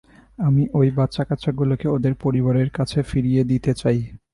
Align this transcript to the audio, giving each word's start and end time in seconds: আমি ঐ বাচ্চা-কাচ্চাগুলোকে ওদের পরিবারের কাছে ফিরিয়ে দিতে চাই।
আমি 0.39 0.63
ঐ 0.73 0.97
বাচ্চা-কাচ্চাগুলোকে 0.97 1.87
ওদের 1.87 2.13
পরিবারের 2.23 2.69
কাছে 2.69 2.99
ফিরিয়ে 3.03 3.41
দিতে 3.43 3.71
চাই। 3.73 3.99